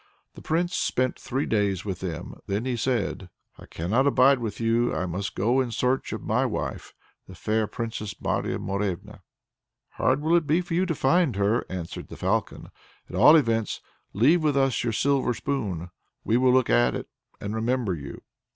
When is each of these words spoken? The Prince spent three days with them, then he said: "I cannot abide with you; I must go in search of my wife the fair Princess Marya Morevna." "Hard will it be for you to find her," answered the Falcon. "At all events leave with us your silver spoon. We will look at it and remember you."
The 0.33 0.41
Prince 0.41 0.75
spent 0.75 1.19
three 1.19 1.45
days 1.45 1.85
with 1.85 1.99
them, 1.99 2.33
then 2.47 2.65
he 2.65 2.75
said: 2.75 3.29
"I 3.59 3.67
cannot 3.67 4.07
abide 4.07 4.39
with 4.39 4.59
you; 4.59 4.91
I 4.95 5.05
must 5.05 5.35
go 5.35 5.61
in 5.61 5.69
search 5.69 6.11
of 6.11 6.23
my 6.23 6.43
wife 6.43 6.95
the 7.27 7.35
fair 7.35 7.67
Princess 7.67 8.19
Marya 8.19 8.57
Morevna." 8.57 9.21
"Hard 9.89 10.21
will 10.21 10.35
it 10.35 10.47
be 10.47 10.59
for 10.61 10.73
you 10.73 10.87
to 10.87 10.95
find 10.95 11.35
her," 11.35 11.67
answered 11.69 12.07
the 12.07 12.17
Falcon. 12.17 12.71
"At 13.11 13.15
all 13.15 13.35
events 13.35 13.79
leave 14.11 14.41
with 14.41 14.57
us 14.57 14.83
your 14.83 14.91
silver 14.91 15.35
spoon. 15.35 15.91
We 16.23 16.35
will 16.35 16.51
look 16.51 16.71
at 16.71 16.95
it 16.95 17.07
and 17.39 17.53
remember 17.53 17.93
you." 17.93 18.23